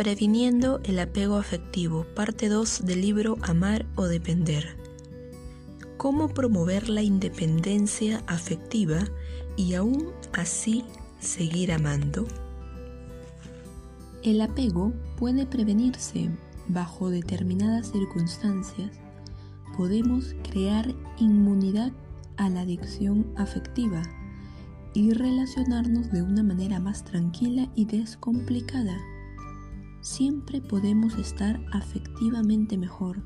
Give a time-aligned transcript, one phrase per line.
[0.00, 4.78] Previniendo el apego afectivo, parte 2 del libro Amar o Depender.
[5.98, 9.00] ¿Cómo promover la independencia afectiva
[9.58, 10.86] y aún así
[11.18, 12.26] seguir amando?
[14.22, 16.30] El apego puede prevenirse
[16.68, 18.92] bajo determinadas circunstancias.
[19.76, 21.92] Podemos crear inmunidad
[22.38, 24.00] a la adicción afectiva
[24.94, 28.96] y relacionarnos de una manera más tranquila y descomplicada
[30.00, 33.22] siempre podemos estar afectivamente mejor.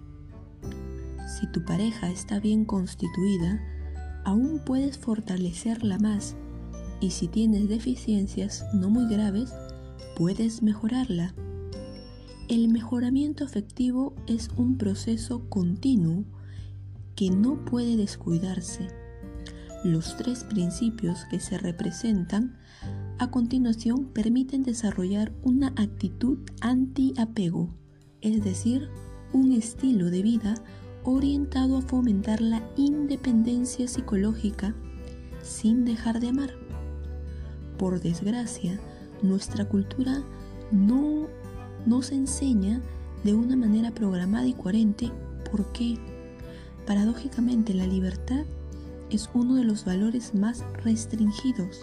[1.26, 3.60] Si tu pareja está bien constituida,
[4.24, 6.36] aún puedes fortalecerla más
[7.00, 9.52] y si tienes deficiencias no muy graves,
[10.16, 11.34] puedes mejorarla.
[12.48, 16.24] El mejoramiento afectivo es un proceso continuo
[17.16, 18.88] que no puede descuidarse.
[19.84, 22.56] Los tres principios que se representan
[23.18, 27.68] a continuación permiten desarrollar una actitud anti-apego,
[28.20, 28.88] es decir,
[29.32, 30.54] un estilo de vida
[31.04, 34.74] orientado a fomentar la independencia psicológica
[35.42, 36.50] sin dejar de amar.
[37.78, 38.80] Por desgracia,
[39.22, 40.22] nuestra cultura
[40.72, 41.28] no
[41.86, 42.80] nos enseña
[43.22, 45.12] de una manera programada y coherente
[45.50, 45.98] por qué,
[46.86, 48.44] paradójicamente, la libertad
[49.10, 51.80] es uno de los valores más restringidos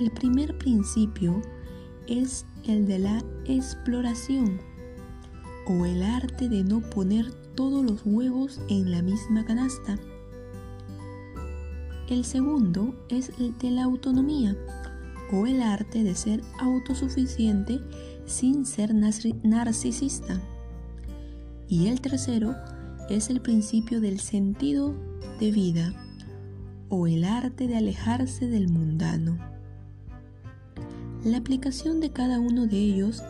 [0.00, 1.40] el primer principio
[2.06, 4.60] es el de la exploración
[5.66, 9.98] o el arte de no poner todos los huevos en la misma canasta.
[12.08, 14.56] El segundo es el de la autonomía
[15.32, 17.80] o el arte de ser autosuficiente
[18.26, 20.40] sin ser narcisista.
[21.68, 22.54] Y el tercero
[23.08, 24.94] es el principio del sentido
[25.40, 25.92] de vida
[26.88, 29.53] o el arte de alejarse del mundano.
[31.24, 33.22] La aplicación de cada uno de ellos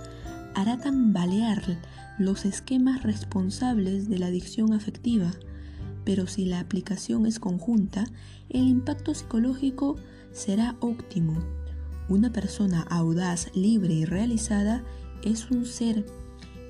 [0.56, 1.62] hará tambalear
[2.18, 5.30] los esquemas responsables de la adicción afectiva,
[6.04, 8.04] pero si la aplicación es conjunta,
[8.48, 9.94] el impacto psicológico
[10.32, 11.38] será óptimo.
[12.08, 14.82] Una persona audaz, libre y realizada
[15.22, 16.04] es un ser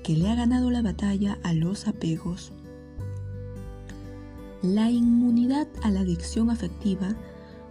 [0.03, 2.51] que le ha ganado la batalla a los apegos.
[4.61, 7.15] La inmunidad a la adicción afectiva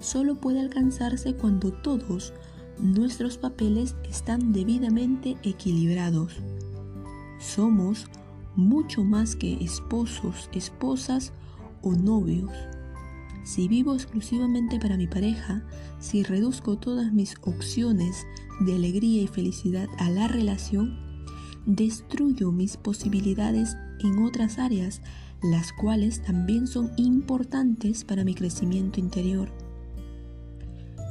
[0.00, 2.32] solo puede alcanzarse cuando todos
[2.78, 6.32] nuestros papeles están debidamente equilibrados.
[7.38, 8.06] Somos
[8.56, 11.32] mucho más que esposos, esposas
[11.82, 12.50] o novios.
[13.44, 15.62] Si vivo exclusivamente para mi pareja,
[15.98, 18.26] si reduzco todas mis opciones
[18.60, 20.98] de alegría y felicidad a la relación,
[21.66, 25.02] destruyo mis posibilidades en otras áreas,
[25.42, 29.50] las cuales también son importantes para mi crecimiento interior.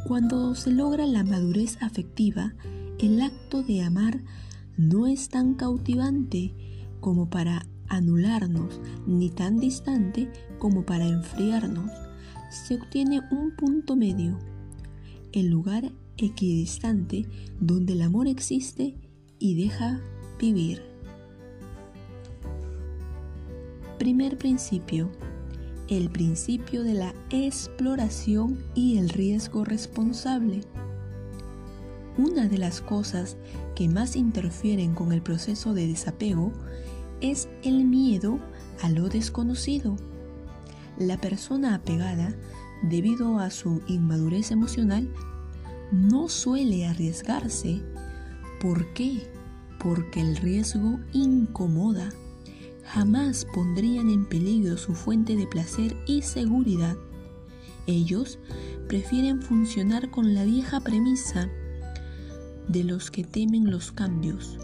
[0.05, 2.53] Cuando se logra la madurez afectiva,
[2.99, 4.21] el acto de amar
[4.75, 6.53] no es tan cautivante
[6.99, 11.89] como para anularnos, ni tan distante como para enfriarnos.
[12.49, 14.37] Se obtiene un punto medio,
[15.31, 17.25] el lugar equidistante
[17.61, 18.97] donde el amor existe
[19.39, 20.01] y deja
[20.37, 20.81] vivir.
[23.97, 25.09] Primer principio
[25.97, 30.61] el principio de la exploración y el riesgo responsable.
[32.17, 33.37] Una de las cosas
[33.75, 36.51] que más interfieren con el proceso de desapego
[37.21, 38.39] es el miedo
[38.81, 39.95] a lo desconocido.
[40.97, 42.35] La persona apegada,
[42.83, 45.09] debido a su inmadurez emocional,
[45.91, 47.81] no suele arriesgarse.
[48.61, 49.31] ¿Por qué?
[49.79, 52.09] Porque el riesgo incomoda
[52.85, 56.95] jamás pondrían en peligro su fuente de placer y seguridad.
[57.87, 58.39] Ellos
[58.87, 61.49] prefieren funcionar con la vieja premisa
[62.67, 64.57] de los que temen los cambios.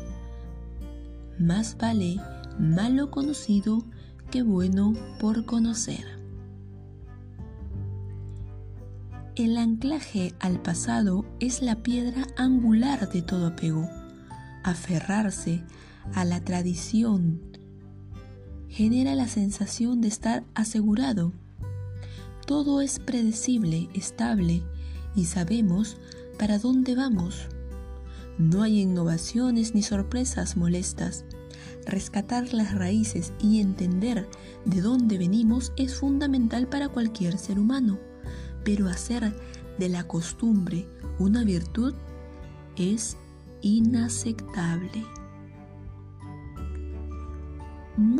[1.37, 2.17] Más vale
[2.59, 3.83] malo conocido
[4.31, 6.19] que bueno por conocer.
[9.35, 13.87] El anclaje al pasado es la piedra angular de todo apego.
[14.63, 15.63] Aferrarse
[16.13, 17.48] a la tradición
[18.69, 21.33] genera la sensación de estar asegurado.
[22.45, 24.63] Todo es predecible, estable
[25.15, 25.97] y sabemos
[26.37, 27.47] para dónde vamos.
[28.37, 31.25] No hay innovaciones ni sorpresas molestas.
[31.85, 34.29] Rescatar las raíces y entender
[34.65, 37.99] de dónde venimos es fundamental para cualquier ser humano,
[38.63, 39.35] pero hacer
[39.77, 40.87] de la costumbre
[41.17, 41.93] una virtud
[42.77, 43.17] es
[43.61, 45.03] inaceptable.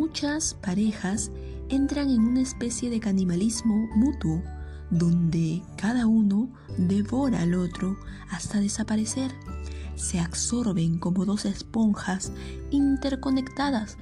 [0.10, 1.30] Muchas parejas
[1.70, 4.42] entran en una especie de canibalismo mutuo,
[4.90, 7.96] donde cada uno devora al otro
[8.32, 9.32] hasta desaparecer,
[9.96, 12.32] se absorben como dos esponjas
[12.72, 13.98] interconectadas.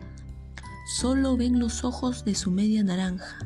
[0.95, 3.39] Solo ven los ojos de su media naranja.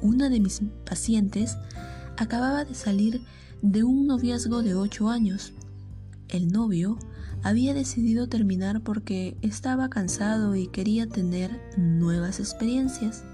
[0.00, 1.58] Una de mis pacientes
[2.16, 3.20] acababa de salir
[3.60, 5.52] de un noviazgo de ocho años.
[6.30, 6.98] El novio
[7.42, 13.24] había decidido terminar porque estaba cansado y quería tener nuevas experiencias.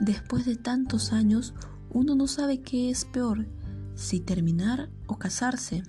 [0.00, 1.54] Después de tantos años,
[1.90, 3.46] uno no sabe qué es peor,
[3.94, 5.82] si terminar o casarse.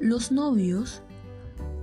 [0.00, 1.02] Los novios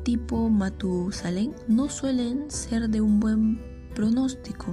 [0.03, 3.61] tipo Matusalén no suelen ser de un buen
[3.93, 4.71] pronóstico.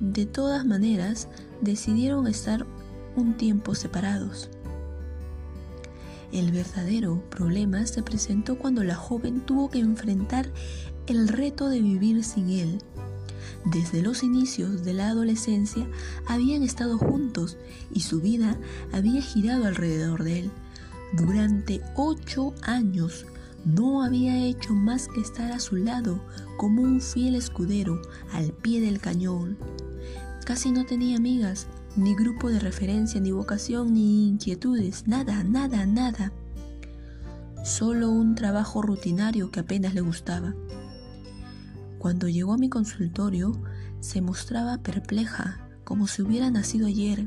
[0.00, 1.28] De todas maneras,
[1.60, 2.66] decidieron estar
[3.14, 4.50] un tiempo separados.
[6.32, 10.50] El verdadero problema se presentó cuando la joven tuvo que enfrentar
[11.06, 12.78] el reto de vivir sin él.
[13.64, 15.86] Desde los inicios de la adolescencia
[16.26, 17.56] habían estado juntos
[17.92, 18.56] y su vida
[18.92, 20.50] había girado alrededor de él.
[21.12, 23.26] Durante ocho años
[23.64, 26.20] no había hecho más que estar a su lado
[26.56, 28.00] como un fiel escudero
[28.32, 29.56] al pie del cañón.
[30.44, 36.32] Casi no tenía amigas, ni grupo de referencia, ni vocación, ni inquietudes, nada, nada, nada.
[37.64, 40.54] Solo un trabajo rutinario que apenas le gustaba.
[41.98, 43.52] Cuando llegó a mi consultorio,
[44.00, 47.26] se mostraba perpleja, como si hubiera nacido ayer.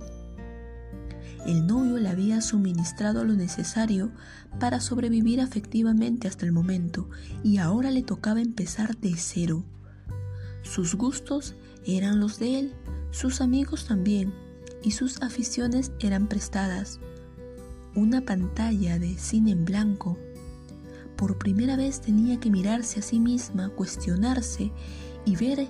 [1.46, 4.12] El novio le había suministrado lo necesario
[4.60, 7.10] para sobrevivir afectivamente hasta el momento
[7.44, 9.66] y ahora le tocaba empezar de cero.
[10.62, 11.56] Sus gustos
[11.86, 12.74] eran los de él,
[13.12, 14.34] sus amigos también,
[14.84, 17.00] y sus aficiones eran prestadas.
[17.96, 20.18] Una pantalla de cine en blanco.
[21.16, 24.72] Por primera vez tenía que mirarse a sí misma, cuestionarse
[25.26, 25.68] y ver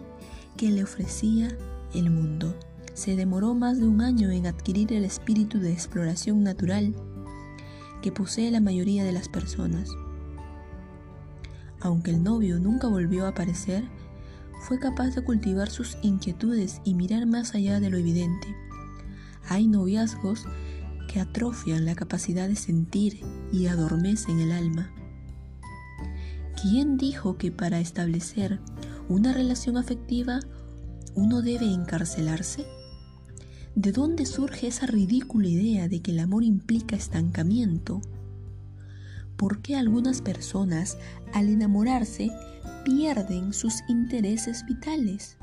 [0.58, 1.58] qué le ofrecía
[1.94, 2.56] el mundo.
[2.94, 6.94] Se demoró más de un año en adquirir el espíritu de exploración natural
[8.02, 9.90] que posee la mayoría de las personas.
[11.82, 13.86] Aunque el novio nunca volvió a aparecer,
[14.62, 18.56] fue capaz de cultivar sus inquietudes y mirar más allá de lo evidente.
[19.50, 20.46] Hay noviazgos
[21.12, 23.20] que atrofian la capacidad de sentir
[23.52, 24.94] y adormecen el alma.
[26.62, 28.60] ¿Quién dijo que para establecer
[29.10, 30.40] una relación afectiva
[31.16, 32.66] uno debe encarcelarse?
[33.76, 38.00] ¿De dónde surge esa ridícula idea de que el amor implica estancamiento?
[39.36, 40.98] ¿Por qué algunas personas
[41.34, 42.32] al enamorarse
[42.84, 45.38] pierden sus intereses vitales.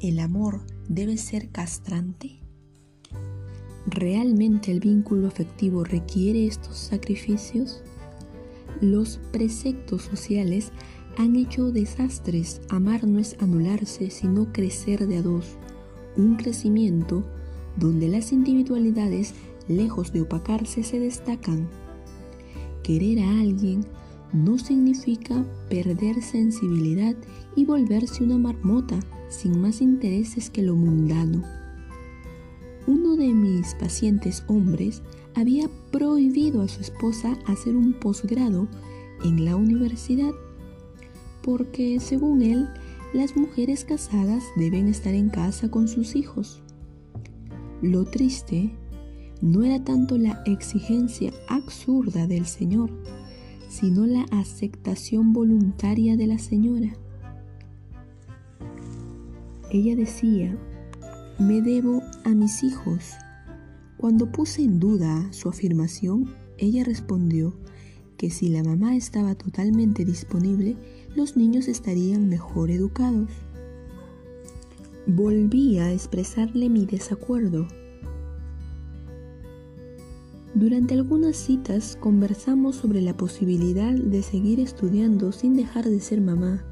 [0.00, 2.40] ¿El amor debe ser castrante?
[3.86, 7.82] ¿Realmente el vínculo afectivo requiere estos sacrificios?
[8.80, 10.72] Los preceptos sociales
[11.16, 12.60] han hecho desastres.
[12.70, 15.56] Amar no es anularse, sino crecer de a dos.
[16.16, 17.24] Un crecimiento
[17.76, 19.34] donde las individualidades,
[19.68, 21.68] lejos de opacarse, se destacan.
[22.82, 23.84] Querer a alguien
[24.32, 27.14] no significa perder sensibilidad
[27.54, 28.98] y volverse una marmota
[29.34, 31.42] sin más intereses que lo mundano.
[32.86, 35.02] Uno de mis pacientes hombres
[35.34, 38.68] había prohibido a su esposa hacer un posgrado
[39.24, 40.32] en la universidad
[41.42, 42.68] porque, según él,
[43.12, 46.62] las mujeres casadas deben estar en casa con sus hijos.
[47.82, 48.70] Lo triste
[49.40, 52.90] no era tanto la exigencia absurda del Señor,
[53.68, 56.96] sino la aceptación voluntaria de la señora.
[59.74, 60.56] Ella decía,
[61.40, 63.14] me debo a mis hijos.
[63.96, 67.56] Cuando puse en duda su afirmación, ella respondió
[68.16, 70.76] que si la mamá estaba totalmente disponible,
[71.16, 73.30] los niños estarían mejor educados.
[75.08, 77.66] Volví a expresarle mi desacuerdo
[80.54, 86.64] durante algunas citas conversamos sobre la posibilidad de seguir estudiando sin dejar de ser mamá,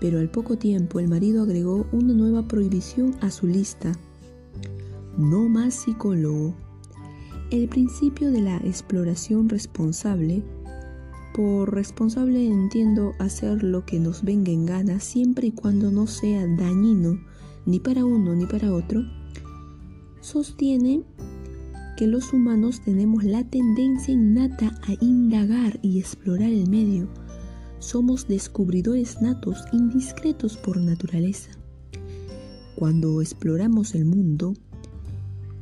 [0.00, 3.92] pero al poco tiempo el marido agregó una nueva prohibición a su lista.
[5.16, 6.54] No más psicólogo.
[7.50, 10.42] El principio de la exploración responsable,
[11.34, 16.46] por responsable entiendo hacer lo que nos venga en gana siempre y cuando no sea
[16.46, 17.18] dañino
[17.64, 19.02] ni para uno ni para otro,
[20.20, 21.04] sostiene
[21.96, 27.08] que los humanos tenemos la tendencia innata a indagar y explorar el medio.
[27.80, 31.50] Somos descubridores natos, indiscretos por naturaleza.
[32.74, 34.54] Cuando exploramos el mundo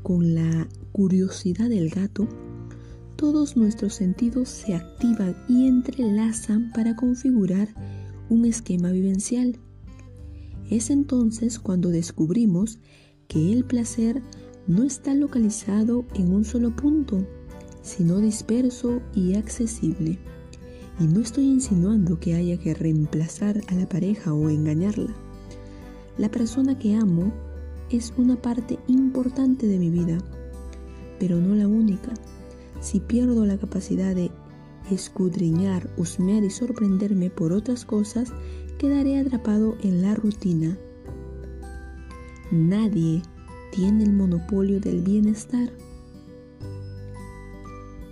[0.03, 2.27] con la curiosidad del gato,
[3.17, 7.69] todos nuestros sentidos se activan y entrelazan para configurar
[8.29, 9.59] un esquema vivencial.
[10.71, 12.79] Es entonces cuando descubrimos
[13.29, 14.23] que el placer
[14.67, 17.27] no está localizado en un solo punto,
[17.83, 20.19] sino disperso y accesible.
[20.99, 25.15] Y no estoy insinuando que haya que reemplazar a la pareja o engañarla.
[26.17, 27.33] La persona que amo
[27.91, 30.19] es una parte importante de mi vida,
[31.21, 32.13] pero no la única.
[32.81, 34.31] Si pierdo la capacidad de
[34.91, 38.33] escudriñar, husmear y sorprenderme por otras cosas,
[38.79, 40.79] quedaré atrapado en la rutina.
[42.51, 43.23] Nadie
[43.73, 45.71] tiene el monopolio del bienestar.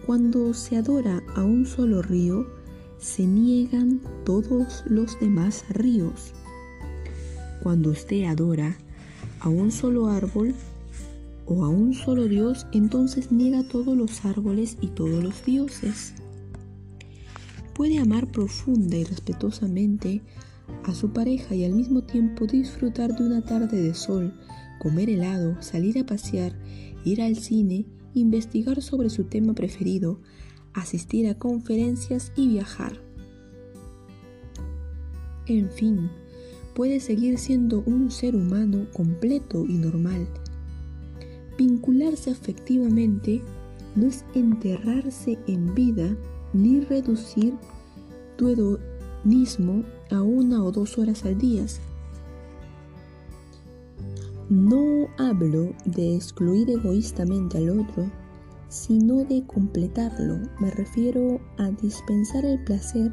[0.05, 2.47] Cuando se adora a un solo río,
[3.05, 6.33] se niegan todos los demás ríos.
[7.63, 8.79] Cuando usted adora
[9.41, 10.55] a un solo árbol
[11.45, 16.15] o a un solo Dios, entonces niega todos los árboles y todos los dioses.
[17.75, 20.23] Puede amar profunda y respetuosamente
[20.85, 24.33] a su pareja y al mismo tiempo disfrutar de una tarde de sol,
[24.79, 26.59] comer helado, salir a pasear,
[27.05, 27.85] ir al cine,
[28.15, 30.21] investigar sobre su tema preferido,
[30.75, 33.01] asistir a conferencias y viajar.
[35.47, 36.11] En fin,
[36.75, 40.27] puede seguir siendo un ser humano completo y normal.
[41.57, 43.43] Vincularse afectivamente
[43.95, 46.17] no es enterrarse en vida
[46.53, 47.55] ni reducir
[48.37, 51.65] tu hedonismo a una o dos horas al día.
[54.49, 58.11] No hablo de excluir egoístamente al otro,
[58.75, 60.41] sino de completarlo.
[60.61, 63.13] Me refiero a dispensar el placer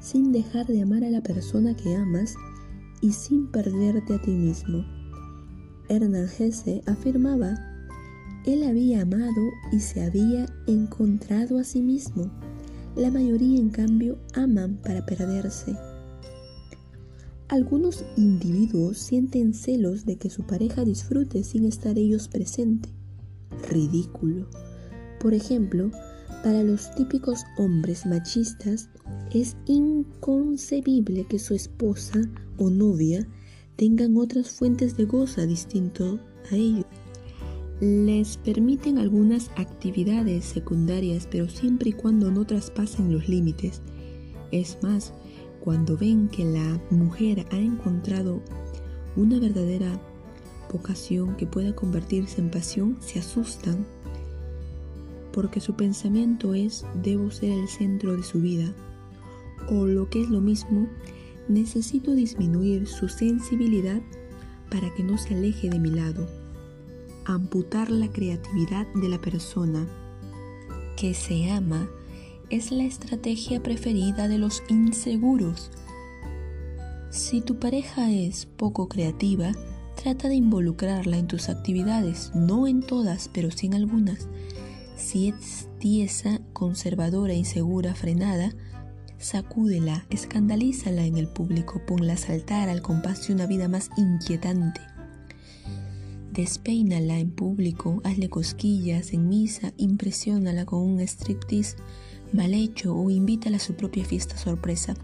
[0.00, 2.34] sin dejar de amar a la persona que amas
[3.00, 4.84] y sin perderte a ti mismo.
[5.88, 7.54] Hernán Hesse afirmaba,
[8.44, 12.30] él había amado y se había encontrado a sí mismo.
[12.96, 15.76] La mayoría, en cambio, aman para perderse.
[17.46, 22.88] Algunos individuos sienten celos de que su pareja disfrute sin estar ellos presente.
[23.70, 24.48] Ridículo.
[25.20, 25.90] Por ejemplo,
[26.42, 28.88] para los típicos hombres machistas
[29.32, 32.20] es inconcebible que su esposa
[32.56, 33.26] o novia
[33.76, 36.20] tengan otras fuentes de goza distinto
[36.50, 36.86] a ellos.
[37.80, 43.82] Les permiten algunas actividades secundarias, pero siempre y cuando no traspasen los límites.
[44.50, 45.12] Es más,
[45.60, 48.42] cuando ven que la mujer ha encontrado
[49.16, 50.00] una verdadera
[50.72, 53.86] vocación que pueda convertirse en pasión, se asustan
[55.32, 58.74] porque su pensamiento es debo ser el centro de su vida
[59.70, 60.88] o lo que es lo mismo,
[61.48, 64.00] necesito disminuir su sensibilidad
[64.70, 66.26] para que no se aleje de mi lado,
[67.24, 69.86] amputar la creatividad de la persona
[70.96, 71.88] que se ama
[72.50, 75.70] es la estrategia preferida de los inseguros.
[77.10, 79.52] Si tu pareja es poco creativa,
[80.02, 84.28] trata de involucrarla en tus actividades, no en todas, pero sí en algunas.
[84.98, 88.52] Si es tiesa, conservadora, insegura, frenada,
[89.16, 94.80] sacúdela, escandalízala en el público, ponla a saltar al compás de una vida más inquietante.
[96.32, 101.76] Despeínala en público, hazle cosquillas en misa, impresiónala con un striptease
[102.32, 104.94] mal hecho o invítala a su propia fiesta sorpresa.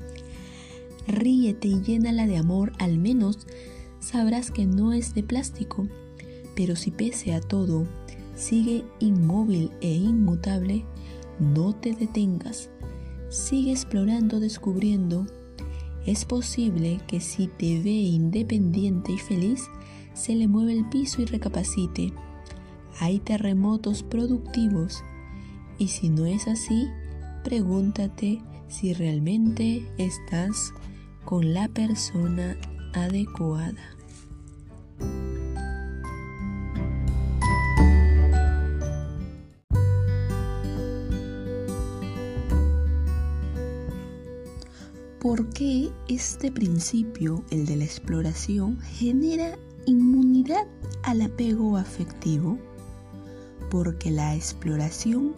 [1.06, 3.46] Ríete y llénala de amor, al menos
[4.00, 5.86] sabrás que no es de plástico.
[6.56, 7.86] Pero si pese a todo
[8.34, 10.84] sigue inmóvil e inmutable,
[11.38, 12.70] no te detengas.
[13.28, 15.26] Sigue explorando, descubriendo.
[16.06, 19.62] Es posible que si te ve independiente y feliz,
[20.12, 22.12] se le mueve el piso y recapacite.
[23.00, 25.02] Hay terremotos productivos.
[25.78, 26.86] Y si no es así,
[27.42, 30.72] pregúntate si realmente estás
[31.24, 32.56] con la persona
[32.92, 33.93] adecuada.
[45.24, 50.66] ¿Por qué este principio, el de la exploración, genera inmunidad
[51.02, 52.58] al apego afectivo?
[53.70, 55.34] Porque la exploración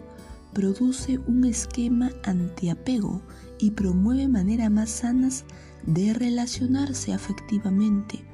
[0.51, 3.21] produce un esquema antiapego
[3.59, 5.45] y promueve maneras más sanas
[5.85, 8.25] de relacionarse afectivamente,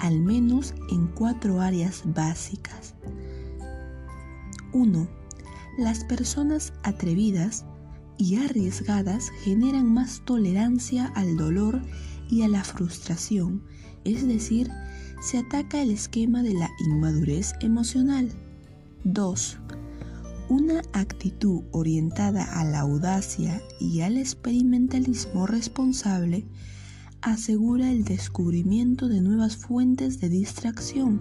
[0.00, 2.94] al menos en cuatro áreas básicas.
[4.72, 5.08] 1.
[5.78, 7.66] Las personas atrevidas
[8.22, 11.82] y arriesgadas generan más tolerancia al dolor
[12.30, 13.64] y a la frustración,
[14.04, 14.70] es decir,
[15.20, 18.30] se ataca el esquema de la inmadurez emocional.
[19.02, 19.58] 2.
[20.48, 26.46] Una actitud orientada a la audacia y al experimentalismo responsable
[27.22, 31.20] asegura el descubrimiento de nuevas fuentes de distracción,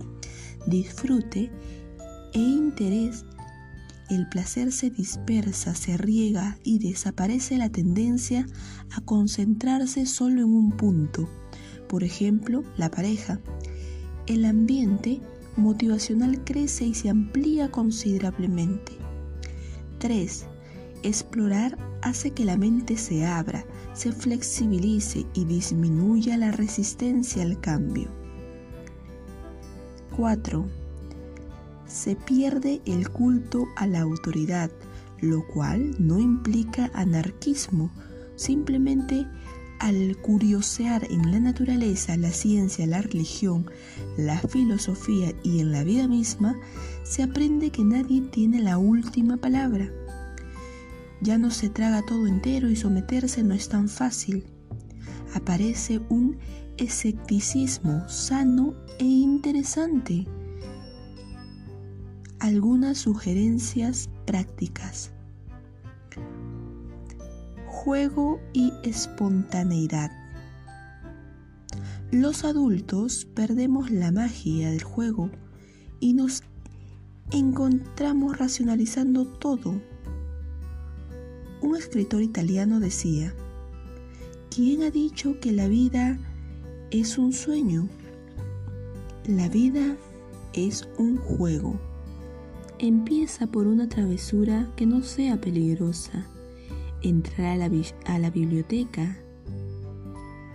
[0.67, 1.51] disfrute
[2.33, 3.25] e interés,
[4.11, 8.45] el placer se dispersa, se riega y desaparece la tendencia
[8.91, 11.29] a concentrarse solo en un punto,
[11.87, 13.39] por ejemplo, la pareja.
[14.27, 15.21] El ambiente
[15.55, 18.93] motivacional crece y se amplía considerablemente.
[19.99, 20.45] 3.
[21.03, 28.09] Explorar hace que la mente se abra, se flexibilice y disminuya la resistencia al cambio.
[30.17, 30.80] 4.
[31.91, 34.71] Se pierde el culto a la autoridad,
[35.19, 37.91] lo cual no implica anarquismo,
[38.37, 39.27] simplemente
[39.79, 43.69] al curiosear en la naturaleza, la ciencia, la religión,
[44.17, 46.55] la filosofía y en la vida misma,
[47.03, 49.91] se aprende que nadie tiene la última palabra.
[51.19, 54.45] Ya no se traga todo entero y someterse no es tan fácil.
[55.35, 56.37] Aparece un
[56.77, 60.25] escepticismo sano e interesante.
[62.41, 65.11] Algunas sugerencias prácticas
[67.67, 70.09] juego y espontaneidad.
[72.09, 75.29] Los adultos perdemos la magia del juego
[75.99, 76.41] y nos
[77.29, 79.79] encontramos racionalizando todo.
[81.61, 83.35] Un escritor italiano decía,
[84.49, 86.17] ¿quién ha dicho que la vida
[86.89, 87.87] es un sueño?
[89.27, 89.95] La vida
[90.53, 91.90] es un juego.
[92.83, 96.25] Empieza por una travesura que no sea peligrosa
[97.03, 97.69] entrar a la,
[98.07, 99.19] a la biblioteca.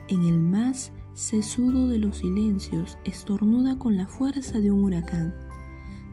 [0.09, 5.37] En el más sesudo de los silencios, estornuda con la fuerza de un huracán.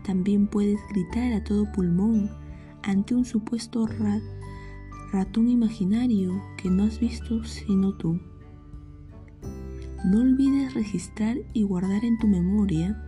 [0.03, 2.29] También puedes gritar a todo pulmón
[2.83, 3.89] ante un supuesto
[5.11, 8.19] ratón imaginario que no has visto sino tú.
[10.05, 13.03] No olvides registrar y guardar en tu memoria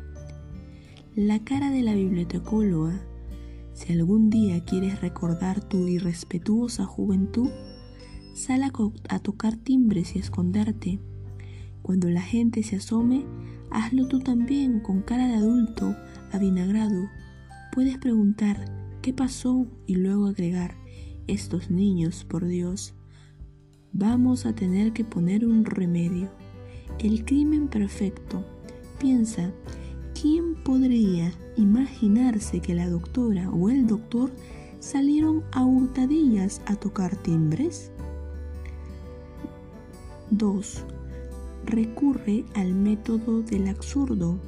[1.16, 3.02] la cara de la bibliotecóloga
[3.72, 7.50] si algún día quieres recordar tu irrespetuosa juventud,
[8.34, 11.00] sal a, tocar timbres y esconderte.
[11.82, 13.26] Cuando la gente se asome,
[13.72, 15.96] hazlo tú también con cara de adulto,
[16.32, 17.10] avinagrado.
[17.74, 18.66] Puedes preguntar
[19.02, 20.76] qué pasó y luego agregar,
[21.28, 22.94] estos niños, por Dios,
[23.92, 26.30] vamos a tener que poner un remedio.
[27.00, 28.46] El crimen perfecto.
[29.00, 29.52] Piensa,
[30.20, 34.32] ¿quién podría imaginarse que la doctora o el doctor
[34.80, 37.92] salieron a hurtadillas a tocar timbres?
[40.32, 40.84] 2.
[41.66, 44.40] Recurre al método del absurdo.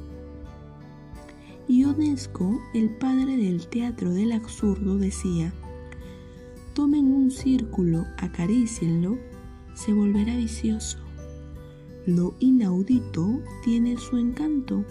[1.68, 5.52] Ionesco, el padre del teatro del absurdo, decía,
[6.72, 9.18] tomen un círculo, acarícienlo,
[9.74, 10.98] se volverá vicioso.
[12.06, 14.84] Lo inaudito tiene su encanto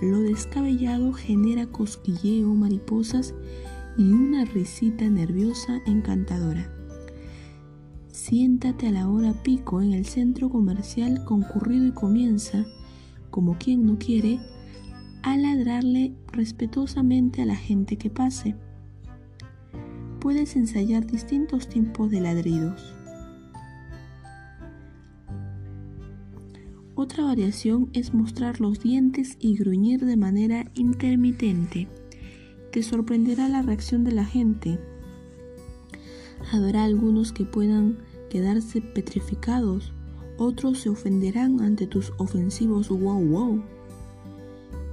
[0.00, 3.34] lo descabellado genera cosquilleo, mariposas
[3.98, 6.72] y una risita nerviosa encantadora.
[8.08, 12.66] Siéntate a la hora pico en el centro comercial concurrido y comienza,
[13.30, 14.40] como quien no quiere,
[15.22, 18.56] a ladrarle respetuosamente a la gente que pase.
[20.20, 22.94] Puedes ensayar distintos tipos de ladridos
[27.02, 31.88] Otra variación es mostrar los dientes y gruñir de manera intermitente.
[32.72, 34.78] Te sorprenderá la reacción de la gente.
[36.52, 39.94] Habrá algunos que puedan quedarse petrificados,
[40.36, 43.64] otros se ofenderán ante tus ofensivos wow wow.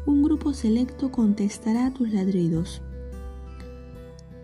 [0.06, 2.82] Un grupo selecto contestará a tus ladridos.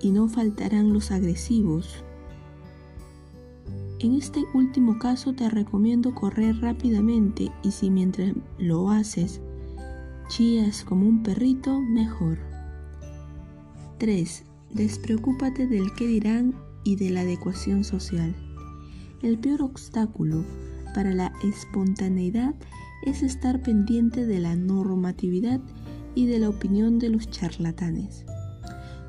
[0.01, 2.03] Y no faltarán los agresivos,
[4.03, 9.39] en este último caso te recomiendo correr rápidamente y si mientras lo haces
[10.27, 12.37] chías como un perrito, mejor.
[13.99, 14.43] 3.
[14.71, 18.35] Despreocúpate del qué dirán y de la adecuación social.
[19.21, 20.43] El peor obstáculo
[20.93, 22.55] para la espontaneidad
[23.05, 25.61] es estar pendiente de la normatividad
[26.15, 28.25] y de la opinión de los charlatanes.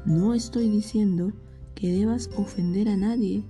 [0.05, 1.33] No estoy diciendo
[1.75, 3.45] que debas ofender a nadie,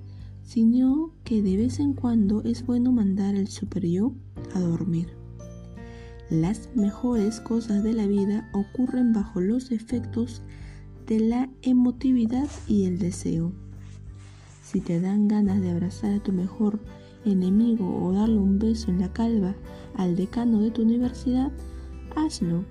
[0.45, 4.13] sino que de vez en cuando es bueno mandar al superior
[4.55, 5.09] a dormir.
[6.31, 10.43] Las mejores cosas de la vida ocurren bajo los efectos
[11.07, 13.53] de la emotividad y el deseo.
[14.63, 16.79] Si te dan ganas de abrazar a tu mejor
[17.25, 19.55] enemigo o darle un beso en la calva
[19.97, 21.53] al decano de tu universidad,
[22.17, 22.65] hazlo.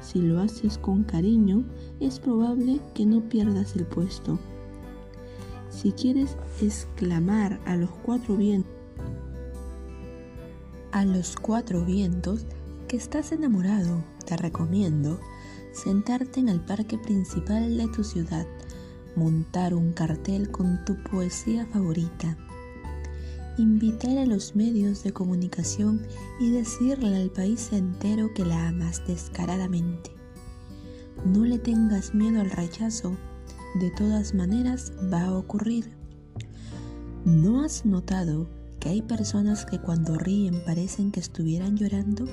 [0.00, 1.64] Si lo haces con cariño,
[2.00, 4.38] es probable que no pierdas el puesto.
[5.80, 8.70] Si quieres exclamar a los cuatro vientos,
[10.92, 12.44] a los cuatro vientos
[12.86, 15.18] que estás enamorado, te recomiendo
[15.72, 18.46] sentarte en el parque principal de tu ciudad,
[19.16, 22.36] montar un cartel con tu poesía favorita,
[23.56, 26.06] invitar a los medios de comunicación
[26.40, 30.10] y decirle al país entero que la amas descaradamente.
[31.24, 33.16] No le tengas miedo al rechazo,
[33.74, 35.90] de todas maneras va a ocurrir.
[37.24, 38.48] ¿No has notado
[38.80, 42.26] que hay personas que cuando ríen parecen que estuvieran llorando?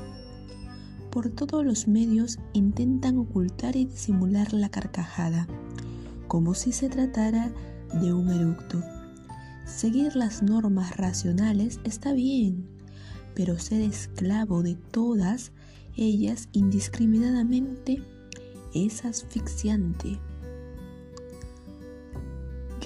[1.12, 5.48] Por todos los medios intentan ocultar y disimular la carcajada,
[6.28, 7.52] como si se tratara
[8.02, 8.82] de un eructo.
[9.66, 12.68] Seguir las normas racionales está bien,
[13.36, 15.52] pero ser esclavo de todas
[15.96, 18.02] ellas indiscriminadamente
[18.74, 20.20] es asfixiante.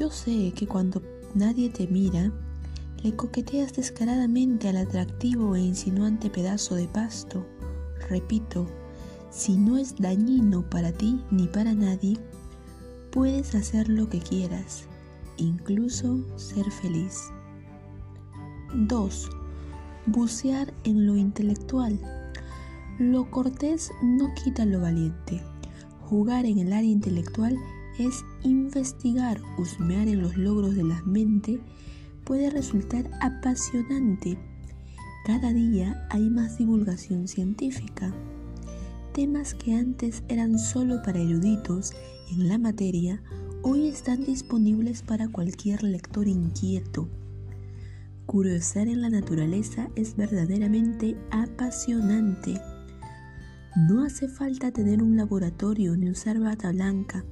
[0.02, 1.00] Yo sé que cuando
[1.36, 2.32] nadie te mira,
[3.04, 7.46] le coqueteas descaradamente al atractivo e insinuante pedazo de pasto.
[8.10, 8.66] Repito,
[9.30, 12.18] si no es dañino para ti ni para nadie,
[13.12, 14.86] puedes hacer lo que quieras,
[15.38, 17.30] incluso ser feliz.
[18.74, 19.30] 2.
[20.08, 22.00] Bucear en lo intelectual.
[22.98, 25.44] Lo cortés no quita lo valiente.
[26.10, 27.56] Jugar en el área intelectual
[28.06, 31.60] es investigar, husmear en los logros de la mente,
[32.26, 34.38] puede resultar apasionante.
[35.26, 38.14] Cada día hay más divulgación científica.
[39.14, 41.94] Temas que antes eran solo para eruditos
[42.32, 43.22] en la materia,
[43.62, 47.08] hoy están disponibles para cualquier lector inquieto.
[48.26, 52.60] Curiosar en la naturaleza es verdaderamente apasionante.
[53.76, 57.26] No hace falta tener un laboratorio ni usar bata blanca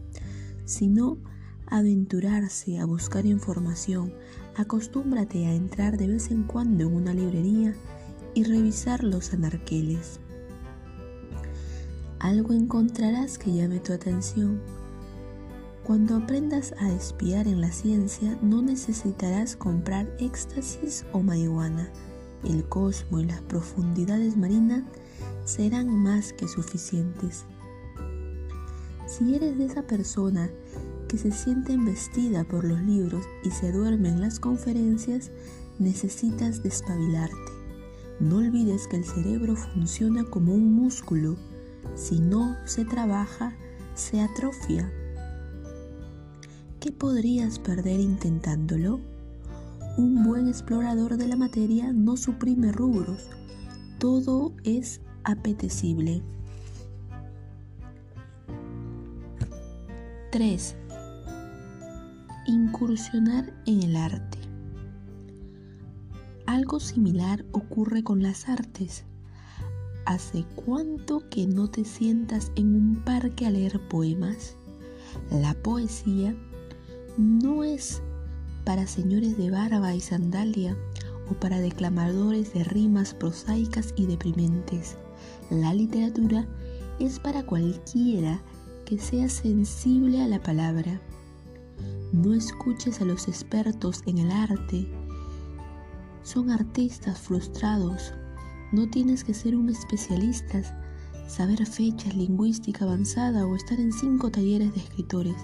[0.70, 1.18] sino
[1.66, 4.14] aventurarse a buscar información.
[4.56, 7.76] Acostúmbrate a entrar de vez en cuando en una librería
[8.36, 10.20] y revisar los anarqueles.
[12.20, 14.62] Algo encontrarás que llame tu atención.
[15.84, 21.90] Cuando aprendas a espiar en la ciencia, no necesitarás comprar éxtasis o marihuana.
[22.44, 24.84] El cosmo y las profundidades marinas
[25.46, 27.46] serán más que suficientes.
[29.10, 30.52] Si eres de esa persona
[31.08, 35.32] que se siente embestida por los libros y se duerme en las conferencias,
[35.80, 37.36] necesitas despabilarte.
[38.20, 41.38] No olvides que el cerebro funciona como un músculo.
[41.96, 43.56] Si no se trabaja,
[43.96, 44.94] se atrofia.
[46.80, 49.00] ¿Qué podrías perder intentándolo?
[49.98, 53.28] Un buen explorador de la materia no suprime rubros.
[53.98, 56.22] Todo es apetecible.
[60.32, 60.76] 3.
[62.46, 64.38] Incursionar en el arte.
[66.46, 69.06] Algo similar ocurre con las artes.
[70.06, 74.56] ¿Hace cuánto que no te sientas en un parque a leer poemas?
[75.32, 76.36] La poesía
[77.18, 78.04] no es
[78.66, 80.78] para señores de barba y sandalia
[81.32, 84.96] o para declamadores de rimas prosaicas y deprimentes.
[85.50, 86.48] La literatura
[87.00, 88.44] es para cualquiera
[88.90, 91.00] que seas sensible a la palabra.
[92.12, 94.88] No escuches a los expertos en el arte.
[96.24, 98.14] Son artistas frustrados.
[98.72, 100.64] No tienes que ser un especialista,
[101.28, 105.36] saber fechas, lingüística avanzada o estar en cinco talleres de escritores.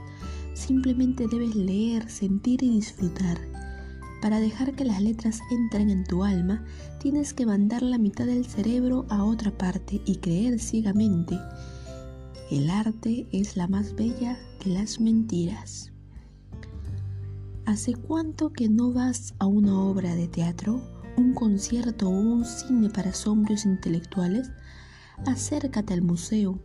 [0.55, 3.38] Simplemente debes leer, sentir y disfrutar.
[4.23, 6.65] Para dejar que las letras entren en tu alma,
[6.99, 11.38] tienes que mandar la mitad del cerebro a otra parte y creer ciegamente
[12.51, 15.91] el arte es la más bella que las mentiras.
[17.65, 20.79] ¿Hace cuánto que no vas a una obra de teatro,
[21.17, 24.51] un concierto o un cine para sombrios intelectuales?
[25.25, 26.60] Acércate al museo.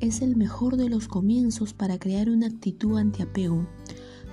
[0.00, 3.64] Es el mejor de los comienzos para crear una actitud antiapego.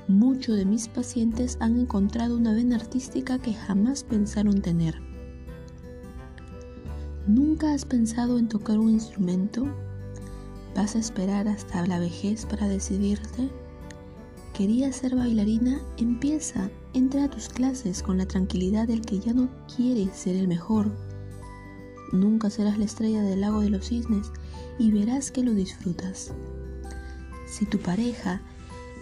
[0.08, 5.00] Muchos de mis pacientes han encontrado una vena artística que jamás pensaron tener.
[7.28, 9.68] ¿Nunca has pensado en tocar un instrumento?
[10.76, 13.50] ¿Vas a esperar hasta la vejez para decidirte?
[14.54, 15.82] ¿Querías ser bailarina?
[15.96, 20.50] Empieza, entra a tus clases con la tranquilidad del que ya no quiere ser el
[20.50, 20.92] mejor.
[22.12, 24.32] Nunca serás la estrella del lago de los cisnes
[24.78, 26.34] y verás que lo disfrutas.
[27.48, 28.42] Si tu pareja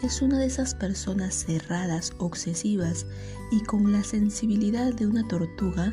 [0.04, 3.08] es una de esas personas cerradas, obsesivas
[3.52, 5.92] y con la sensibilidad de una tortuga,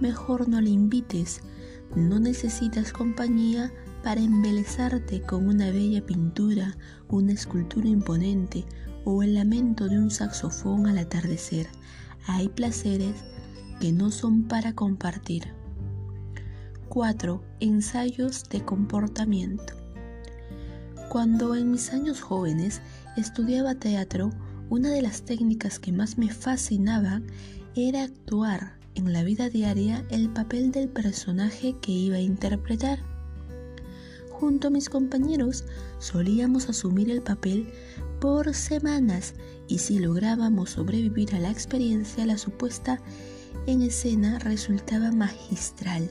[0.00, 1.42] mejor no le invites.
[1.94, 6.76] No necesitas compañía para embelezarte con una bella pintura,
[7.08, 8.64] una escultura imponente
[9.04, 11.66] o el lamento de un saxofón al atardecer.
[12.26, 13.14] Hay placeres
[13.80, 15.44] que no son para compartir.
[16.88, 17.42] 4.
[17.60, 19.74] Ensayos de comportamiento.
[21.08, 22.80] Cuando en mis años jóvenes
[23.16, 24.30] estudiaba teatro,
[24.70, 27.26] una de las técnicas que más me fascinaban
[27.74, 33.17] era actuar en la vida diaria el papel del personaje que iba a interpretar.
[34.38, 35.64] Junto a mis compañeros
[35.98, 37.72] solíamos asumir el papel
[38.20, 39.34] por semanas
[39.66, 43.00] y si lográbamos sobrevivir a la experiencia, la supuesta
[43.66, 46.08] en escena resultaba magistral.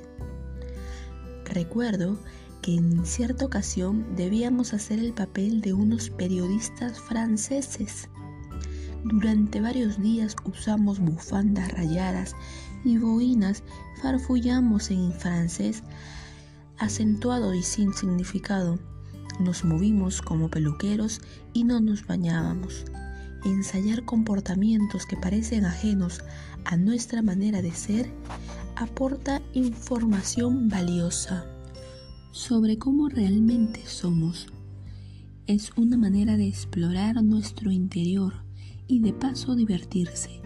[1.46, 2.20] Recuerdo
[2.62, 8.10] que en cierta ocasión debíamos hacer el papel de unos periodistas franceses.
[9.06, 12.36] Durante varios días usamos bufandas rayadas
[12.84, 13.64] y boinas,
[14.02, 15.82] farfullamos en francés
[16.80, 18.80] acentuado y sin significado.
[19.40, 21.22] Nos movimos como peluqueros
[21.54, 22.86] y no nos bañábamos.
[23.46, 26.24] Ensayar comportamientos que parecen ajenos
[26.66, 28.12] a nuestra manera de ser
[28.76, 31.46] aporta información valiosa
[32.32, 34.48] sobre cómo realmente somos.
[35.48, 38.34] Es una manera de explorar nuestro interior
[38.88, 40.42] y de paso divertirse.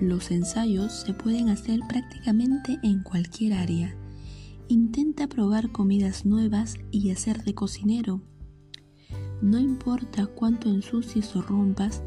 [0.00, 3.96] Los ensayos se pueden hacer prácticamente en cualquier área.
[4.68, 8.22] Intenta probar comidas nuevas y hacer de cocinero.
[9.42, 12.02] No importa cuánto ensucies o rompas,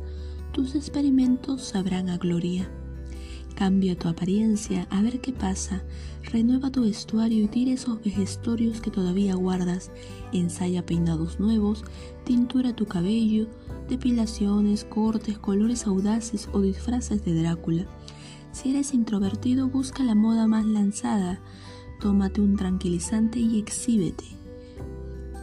[0.54, 2.68] tus experimentos sabrán a gloria.
[3.56, 5.84] Cambia tu apariencia, a ver qué pasa.
[6.32, 9.92] Renueva tu vestuario y tira esos vejestorios que todavía guardas.
[10.34, 11.84] Ensaya peinados nuevos,
[12.24, 13.48] tintura tu cabello,
[13.88, 17.86] depilaciones, cortes, colores audaces o disfraces de Drácula.
[18.52, 21.40] Si eres introvertido, busca la moda más lanzada.
[22.00, 24.26] Tómate un tranquilizante y exhíbete.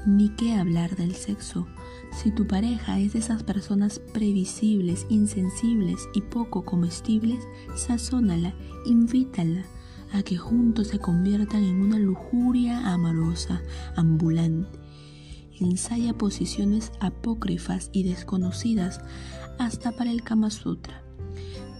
[0.06, 1.66] Ni qué hablar del sexo.
[2.12, 7.40] Si tu pareja es de esas personas previsibles, insensibles y poco comestibles,
[7.74, 8.54] sazónala,
[8.86, 9.64] invítala
[10.12, 13.62] a que juntos se conviertan en una lujuria amorosa,
[13.96, 14.78] ambulante.
[15.58, 19.00] Ensaya posiciones apócrifas y desconocidas
[19.58, 21.02] hasta para el Kama Sutra.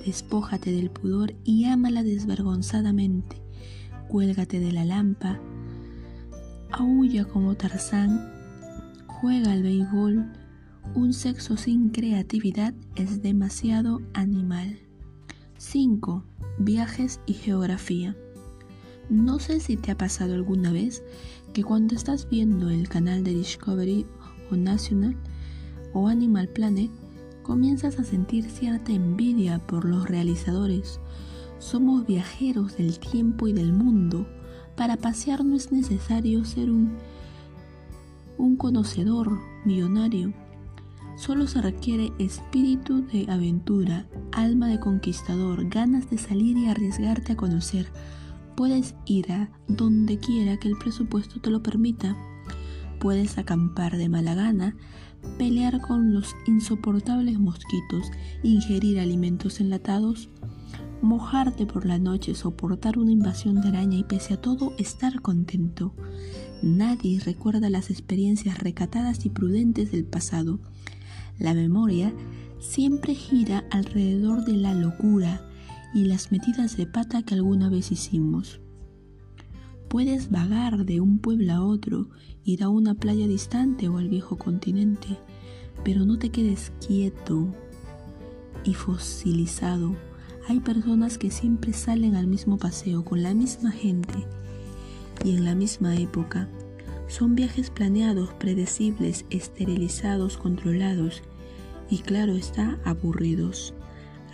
[0.05, 3.44] Despójate del pudor y ámala desvergonzadamente.
[4.09, 5.41] Cuélgate de la lampa.
[6.71, 8.33] Aúlla como Tarzán
[9.07, 10.31] juega al béisbol,
[10.95, 14.79] un sexo sin creatividad es demasiado animal.
[15.57, 16.25] 5.
[16.59, 18.15] Viajes y geografía.
[19.09, 21.03] No sé si te ha pasado alguna vez
[21.53, 24.07] que cuando estás viendo el canal de Discovery
[24.51, 25.17] o National
[25.93, 26.91] o Animal Planet,
[27.43, 31.01] comienzas a sentir cierta envidia por los realizadores.
[31.65, 34.27] Somos viajeros del tiempo y del mundo.
[34.77, 36.99] Para pasear no es necesario ser un
[38.37, 40.35] un conocedor millonario.
[41.17, 47.37] Solo se requiere espíritu de aventura, alma de conquistador, ganas de salir y arriesgarte a
[47.37, 47.87] conocer.
[48.57, 52.15] Puedes ir a donde quiera que el presupuesto te lo permita.
[53.01, 54.77] Puedes acampar de mala gana,
[55.39, 58.11] pelear con los insoportables mosquitos,
[58.43, 60.29] ingerir alimentos enlatados,
[61.05, 65.95] mojarte por la noche, soportar una invasión de araña y pese a todo estar contento.
[66.63, 70.61] Nadie recuerda las experiencias recatadas y prudentes del pasado.
[71.39, 72.13] La memoria
[72.59, 75.47] siempre gira alrededor de la locura
[75.95, 78.61] y las metidas de pata que alguna vez hicimos.
[79.89, 82.09] Puedes vagar de un pueblo a otro,
[82.45, 85.19] ir a una playa distante o al viejo continente,
[85.85, 87.55] pero no te quedes quieto
[88.65, 89.95] y fosilizado.
[90.47, 94.27] Hay personas que siempre salen al mismo paseo con la misma gente
[95.25, 96.49] y en la misma época.
[97.09, 101.23] Son viajes planeados, predecibles, esterilizados, controlados
[101.89, 103.73] y claro está, aburridos.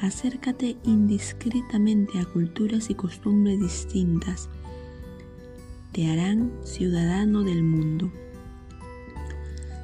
[0.01, 4.49] Acércate indiscretamente a culturas y costumbres distintas.
[5.93, 8.11] Te harán ciudadano del mundo.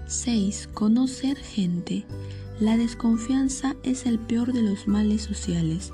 [0.08, 0.70] 6.
[0.72, 2.04] Conocer gente.
[2.58, 5.92] La desconfianza es el peor de los males sociales.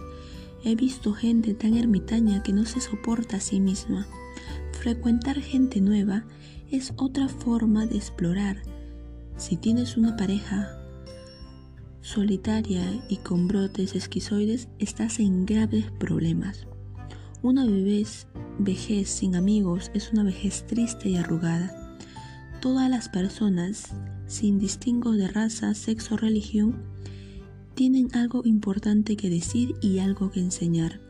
[0.64, 4.06] He visto gente tan ermitaña que no se soporta a sí misma
[4.82, 6.24] frecuentar gente nueva
[6.72, 8.62] es otra forma de explorar.
[9.36, 10.76] Si tienes una pareja
[12.00, 16.66] solitaria y con brotes esquizoides, estás en graves problemas.
[17.42, 18.26] Una vejez,
[18.58, 21.96] vejez sin amigos es una vejez triste y arrugada.
[22.60, 23.94] Todas las personas,
[24.26, 26.82] sin distingo de raza, sexo o religión,
[27.74, 31.00] tienen algo importante que decir y algo que enseñar.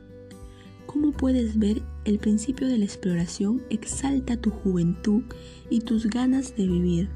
[0.87, 5.22] Como puedes ver, el principio de la exploración exalta tu juventud
[5.70, 7.09] y tus ganas de vivir.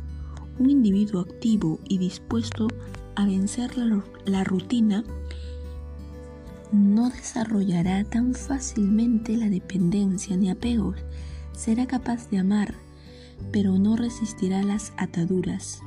[0.59, 2.69] Un individuo activo y dispuesto
[3.17, 5.05] a vencer la, rutina
[6.73, 10.97] no desarrollará tan fácilmente la dependencia ni apegos.
[11.53, 12.75] Será capaz de amar,
[13.53, 15.83] pero no resistirá las ataduras.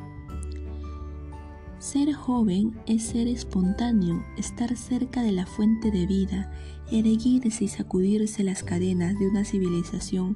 [1.80, 6.52] Ser joven es ser espontáneo, estar cerca de la fuente de vida,
[6.92, 10.36] erguirse y sacudirse las cadenas de una civilización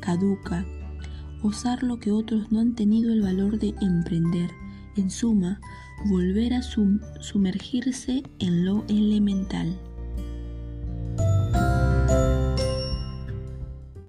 [0.00, 0.66] caduca,
[1.42, 4.50] osar lo que otros no han tenido el valor de emprender,
[4.94, 5.58] en suma,
[6.04, 9.80] volver a sumergirse en lo elemental.